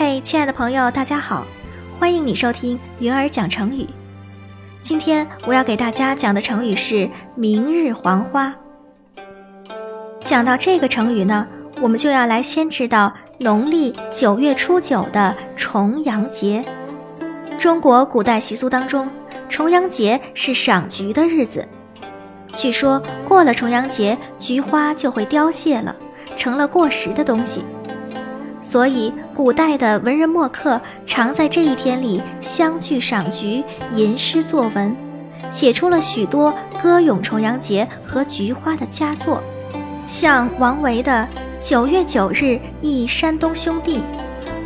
[0.00, 1.44] 嘿，亲爱的朋友，大家好，
[1.98, 3.84] 欢迎你收听云儿讲成语。
[4.80, 8.54] 今天我要给大家讲的成语是“明日黄花”。
[10.22, 11.44] 讲到这个成语呢，
[11.80, 16.64] 我们就要来先知道农历九月初九的重阳节。
[17.58, 19.10] 中国古代习俗当中，
[19.48, 21.66] 重阳节是赏菊的日子。
[22.54, 25.96] 据说过了重阳节，菊花就会凋谢了，
[26.36, 27.64] 成了过时的东西。
[28.68, 34.94] 所以，古代的文人墨客常在这一天里相聚赏菊、吟诗作文，
[35.48, 39.42] 写出了许多歌咏重阳节和菊花的佳作。
[40.06, 41.26] 像王维的
[41.66, 44.00] 《九月九日忆山东兄弟》，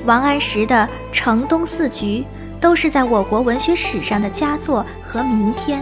[0.05, 0.75] 王安石的
[1.14, 2.25] 《城东四菊》，
[2.61, 5.80] 都是在我国文学史上的佳作和名篇。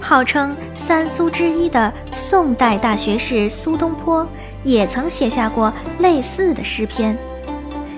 [0.00, 4.26] 号称三苏之一的宋代大学士苏东坡。
[4.64, 7.16] 也曾写下过类似的诗篇，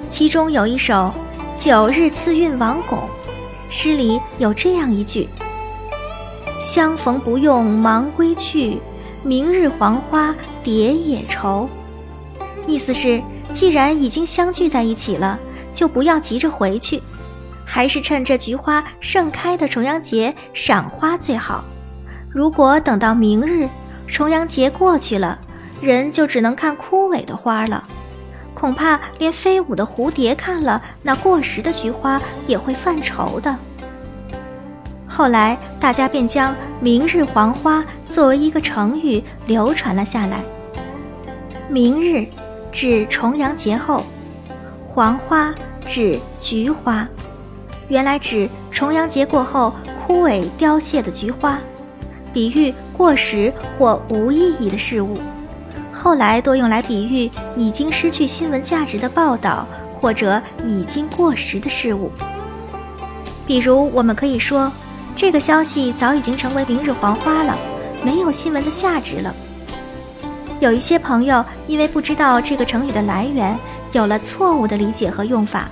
[0.08, 0.94] 其中有一首
[1.56, 2.98] 《九日次运王巩》，
[3.68, 5.28] 诗里有这样一句
[6.60, 8.78] ：“相逢不用忙归去，
[9.22, 11.68] 明日黄花蝶也愁。”
[12.66, 13.20] 意思是，
[13.52, 15.38] 既然已经相聚在一起了，
[15.72, 17.02] 就不要急着回去，
[17.64, 21.64] 还是趁着菊花盛开的重阳节赏花最好。
[22.30, 23.68] 如果等到明日，
[24.06, 25.38] 重阳节过去了，
[25.82, 27.82] 人就只能看枯萎的花了，
[28.54, 33.54] 恐怕连飞舞的蝴蝶看了那过时的菊花也会犯愁的。
[35.08, 40.38] 后来大家便将“明日黄花”作为一个成语流传了下来。
[41.68, 42.26] 明日
[42.70, 44.04] 指重阳节后，
[44.86, 45.52] 黄花
[45.84, 47.06] 指菊花，
[47.88, 49.74] 原来指重阳节过后
[50.06, 51.58] 枯萎凋谢的菊花，
[52.32, 55.18] 比喻过时或无意义的事物。
[56.02, 59.64] 后来多用来比喻已经失去新闻价值的报道，
[60.00, 62.10] 或者已经过时的事物。
[63.46, 64.72] 比如，我们可以说，
[65.14, 67.56] 这个消息早已经成为明日黄花了，
[68.04, 69.32] 没有新闻的价值了。
[70.58, 73.56] 有一些朋友因为不知道这个成语的来源，
[73.92, 75.68] 有了错误的理解和用法，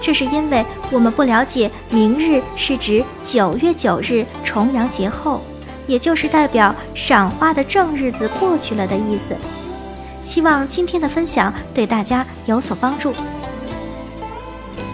[0.00, 5.42] 这是因为我们不了解“明日”是指九月九日重阳节后。
[5.88, 9.36] 也就是代表赏花的正日子过去了的意思。
[10.22, 13.12] 希望今天的分享对大家有所帮助。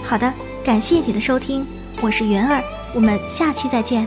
[0.04, 0.32] 好的，
[0.64, 1.66] 感谢你的收听，
[2.00, 2.62] 我是云儿，
[2.94, 4.06] 我们下期再见。